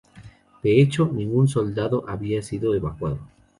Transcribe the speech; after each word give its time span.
De 0.63 0.81
hecho, 0.81 1.11
ningún 1.13 1.47
soldado 1.47 2.03
había 2.07 2.41
sido 2.41 2.73
evacuado. 2.73 3.19